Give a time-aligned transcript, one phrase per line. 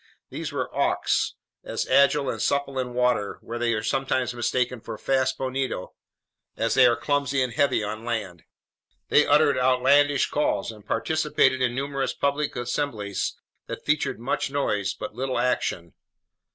[0.31, 4.97] These were auks, as agile and supple in water, where they are sometimes mistaken for
[4.97, 5.93] fast bonito,
[6.57, 8.43] as they are clumsy and heavy on land.
[9.09, 13.37] They uttered outlandish calls and participated in numerous public assemblies
[13.67, 15.93] that featured much noise but little action.